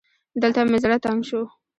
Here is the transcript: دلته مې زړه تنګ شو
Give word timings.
دلته 0.41 0.59
مې 0.69 0.77
زړه 0.83 0.97
تنګ 1.05 1.19
شو 1.29 1.41